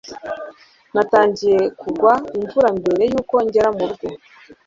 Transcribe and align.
Natangiye 0.93 1.59
kugwa 1.79 2.13
imvura 2.37 2.69
mbere 2.79 3.03
yuko 3.11 3.35
ngera 3.45 3.69
mu 3.77 3.83
rugo 3.89 4.07